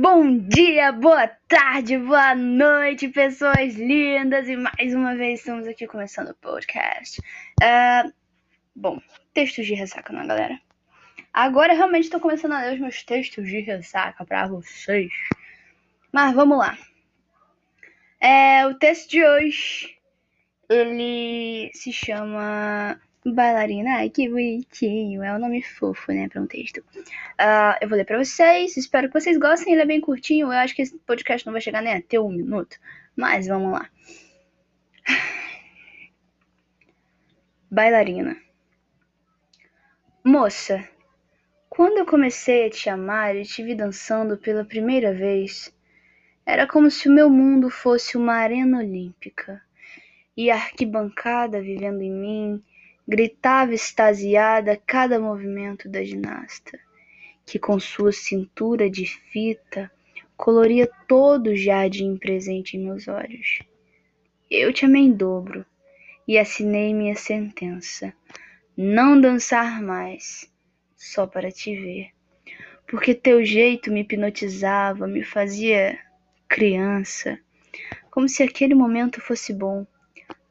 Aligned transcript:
Bom 0.00 0.38
dia, 0.38 0.92
boa 0.92 1.26
tarde, 1.48 1.98
boa 1.98 2.32
noite, 2.32 3.08
pessoas 3.08 3.74
lindas! 3.74 4.48
E 4.48 4.56
mais 4.56 4.94
uma 4.94 5.16
vez 5.16 5.40
estamos 5.40 5.66
aqui 5.66 5.88
começando 5.88 6.28
o 6.28 6.34
podcast. 6.36 7.20
Uh, 7.60 8.12
bom, 8.76 9.02
textos 9.34 9.66
de 9.66 9.74
ressaca, 9.74 10.12
não, 10.12 10.20
é, 10.20 10.26
galera? 10.28 10.60
Agora 11.32 11.72
realmente 11.72 12.04
estou 12.04 12.20
começando 12.20 12.52
a 12.52 12.60
ler 12.60 12.74
os 12.74 12.80
meus 12.80 13.02
textos 13.02 13.48
de 13.48 13.58
ressaca 13.58 14.24
para 14.24 14.46
vocês. 14.46 15.10
Mas 16.12 16.32
vamos 16.32 16.58
lá. 16.58 16.78
É, 18.20 18.68
o 18.68 18.74
texto 18.74 19.10
de 19.10 19.24
hoje 19.24 19.98
ele 20.68 21.72
se 21.74 21.92
chama 21.92 23.00
Bailarina, 23.24 23.96
ai 23.96 24.10
que 24.10 24.28
bonitinho, 24.28 25.22
é 25.22 25.34
um 25.34 25.38
nome 25.38 25.62
fofo, 25.62 26.12
né, 26.12 26.28
para 26.28 26.40
um 26.40 26.46
texto. 26.46 26.78
Uh, 26.78 27.74
eu 27.80 27.88
vou 27.88 27.98
ler 27.98 28.04
para 28.04 28.22
vocês, 28.22 28.76
espero 28.76 29.08
que 29.08 29.20
vocês 29.20 29.36
gostem, 29.36 29.72
ele 29.72 29.82
é 29.82 29.86
bem 29.86 30.00
curtinho, 30.00 30.46
eu 30.46 30.52
acho 30.52 30.74
que 30.74 30.82
esse 30.82 30.96
podcast 30.98 31.44
não 31.44 31.52
vai 31.52 31.60
chegar 31.60 31.82
nem 31.82 31.94
até 31.94 32.18
um 32.20 32.30
minuto, 32.30 32.78
mas 33.16 33.46
vamos 33.46 33.72
lá. 33.72 33.90
Bailarina. 37.70 38.36
Moça, 40.24 40.88
quando 41.68 41.98
eu 41.98 42.06
comecei 42.06 42.66
a 42.66 42.70
te 42.70 42.88
amar 42.88 43.36
e 43.36 43.44
te 43.44 43.62
vi 43.62 43.74
dançando 43.74 44.36
pela 44.36 44.64
primeira 44.64 45.12
vez, 45.12 45.74
era 46.46 46.66
como 46.66 46.90
se 46.90 47.08
o 47.08 47.12
meu 47.12 47.28
mundo 47.28 47.68
fosse 47.68 48.16
uma 48.16 48.34
arena 48.34 48.78
olímpica 48.78 49.60
e 50.36 50.50
a 50.50 50.54
arquibancada 50.54 51.60
vivendo 51.60 52.00
em 52.00 52.12
mim 52.12 52.64
gritava 53.08 53.72
extasiada 53.72 54.76
cada 54.86 55.18
movimento 55.18 55.88
da 55.88 56.04
ginasta, 56.04 56.78
que 57.46 57.58
com 57.58 57.80
sua 57.80 58.12
cintura 58.12 58.90
de 58.90 59.06
fita 59.06 59.90
coloria 60.36 60.86
todo 61.08 61.46
o 61.48 61.56
jardim 61.56 62.18
presente 62.18 62.76
em 62.76 62.84
meus 62.84 63.08
olhos. 63.08 63.60
Eu 64.50 64.74
te 64.74 64.84
amei 64.84 65.04
em 65.04 65.12
dobro 65.12 65.64
e 66.26 66.36
assinei 66.36 66.92
minha 66.92 67.16
sentença: 67.16 68.12
não 68.76 69.18
dançar 69.18 69.80
mais, 69.80 70.52
só 70.94 71.26
para 71.26 71.50
te 71.50 71.74
ver. 71.74 72.10
Porque 72.86 73.14
teu 73.14 73.42
jeito 73.42 73.90
me 73.90 74.00
hipnotizava, 74.00 75.06
me 75.06 75.24
fazia 75.24 75.98
criança, 76.46 77.38
como 78.10 78.28
se 78.28 78.42
aquele 78.42 78.74
momento 78.74 79.20
fosse 79.20 79.52
bom, 79.52 79.86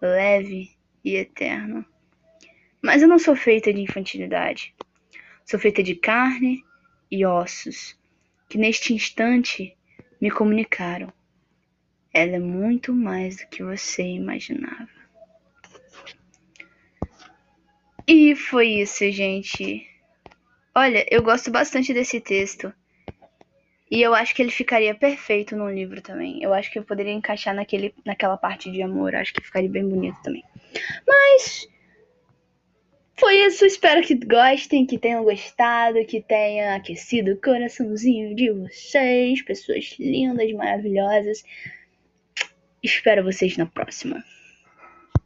leve 0.00 0.70
e 1.04 1.16
eterno. 1.16 1.84
Mas 2.84 3.00
eu 3.00 3.08
não 3.08 3.18
sou 3.18 3.34
feita 3.34 3.72
de 3.72 3.80
infantilidade. 3.80 4.74
Sou 5.46 5.58
feita 5.58 5.82
de 5.82 5.94
carne 5.94 6.62
e 7.10 7.24
ossos, 7.24 7.98
que 8.46 8.58
neste 8.58 8.92
instante 8.92 9.74
me 10.20 10.30
comunicaram. 10.30 11.10
Ela 12.12 12.36
é 12.36 12.38
muito 12.38 12.92
mais 12.92 13.38
do 13.38 13.46
que 13.46 13.64
você 13.64 14.02
imaginava. 14.02 14.90
E 18.06 18.36
foi 18.36 18.68
isso, 18.68 19.10
gente. 19.10 19.88
Olha, 20.74 21.06
eu 21.10 21.22
gosto 21.22 21.50
bastante 21.50 21.94
desse 21.94 22.20
texto. 22.20 22.70
E 23.90 24.02
eu 24.02 24.14
acho 24.14 24.34
que 24.34 24.42
ele 24.42 24.50
ficaria 24.50 24.94
perfeito 24.94 25.56
num 25.56 25.70
livro 25.70 26.02
também. 26.02 26.42
Eu 26.42 26.52
acho 26.52 26.70
que 26.70 26.78
eu 26.78 26.84
poderia 26.84 27.14
encaixar 27.14 27.54
naquele, 27.54 27.94
naquela 28.04 28.36
parte 28.36 28.70
de 28.70 28.82
amor. 28.82 29.14
Acho 29.14 29.32
que 29.32 29.42
ficaria 29.42 29.70
bem 29.70 29.88
bonito 29.88 30.20
também. 30.22 30.44
Mas 31.06 31.66
foi 33.16 33.46
isso, 33.46 33.64
espero 33.64 34.02
que 34.02 34.14
gostem, 34.14 34.86
que 34.86 34.98
tenham 34.98 35.22
gostado, 35.22 36.04
que 36.04 36.20
tenha 36.20 36.74
aquecido 36.74 37.32
o 37.32 37.40
coraçãozinho 37.40 38.34
de 38.34 38.50
vocês, 38.50 39.40
pessoas 39.42 39.94
lindas, 39.98 40.52
maravilhosas. 40.52 41.44
Espero 42.82 43.22
vocês 43.22 43.56
na 43.56 43.66
próxima. 43.66 44.22